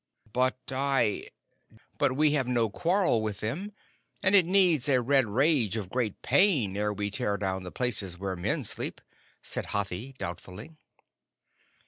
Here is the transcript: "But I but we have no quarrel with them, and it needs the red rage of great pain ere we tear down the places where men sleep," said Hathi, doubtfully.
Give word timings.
"But 0.33 0.57
I 0.71 1.27
but 1.99 2.15
we 2.17 2.31
have 2.31 2.47
no 2.47 2.71
quarrel 2.71 3.21
with 3.21 3.39
them, 3.39 3.71
and 4.23 4.33
it 4.33 4.47
needs 4.47 4.87
the 4.87 4.99
red 4.99 5.27
rage 5.27 5.77
of 5.77 5.91
great 5.91 6.23
pain 6.23 6.75
ere 6.75 6.91
we 6.91 7.11
tear 7.11 7.37
down 7.37 7.61
the 7.61 7.71
places 7.71 8.17
where 8.17 8.35
men 8.35 8.63
sleep," 8.63 8.99
said 9.43 9.67
Hathi, 9.67 10.13
doubtfully. 10.17 10.75